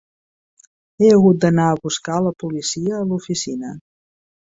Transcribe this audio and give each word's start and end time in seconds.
He 1.01 1.09
hagut 1.17 1.45
d'anar 1.45 1.67
a 1.73 1.77
buscar 1.85 2.19
la 2.31 2.35
policia 2.45 2.99
a 3.01 3.07
l'oficina. 3.13 3.81